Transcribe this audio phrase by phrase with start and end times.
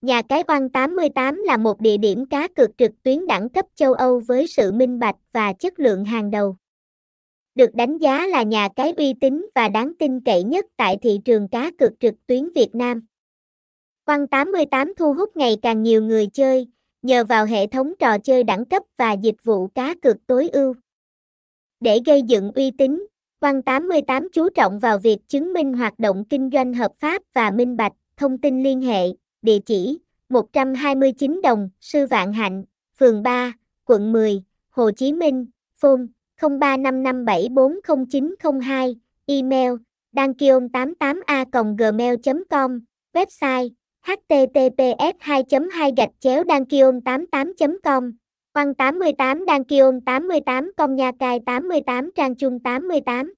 [0.00, 3.92] Nhà cái Oan 88 là một địa điểm cá cược trực tuyến đẳng cấp châu
[3.92, 6.56] Âu với sự minh bạch và chất lượng hàng đầu.
[7.54, 11.20] Được đánh giá là nhà cái uy tín và đáng tin cậy nhất tại thị
[11.24, 13.06] trường cá cược trực tuyến Việt Nam.
[14.06, 16.66] Oan 88 thu hút ngày càng nhiều người chơi,
[17.02, 20.74] nhờ vào hệ thống trò chơi đẳng cấp và dịch vụ cá cược tối ưu.
[21.80, 23.06] Để gây dựng uy tín,
[23.40, 27.50] Oan 88 chú trọng vào việc chứng minh hoạt động kinh doanh hợp pháp và
[27.50, 29.06] minh bạch, thông tin liên hệ,
[29.42, 29.98] địa chỉ
[30.28, 32.64] 129 Đồng, Sư Vạn Hạnh,
[32.98, 33.52] phường 3,
[33.84, 36.02] quận 10, Hồ Chí Minh, phone
[36.40, 38.94] 0355740902,
[39.26, 39.72] email
[40.12, 42.80] dankion88a gmail.com,
[43.14, 43.68] website
[44.02, 48.12] https 2 2 gạch chéo dankion 88 com
[48.54, 53.34] Quăng 88 Dankion 88 Công Nha Cai 88 Trang Trung 88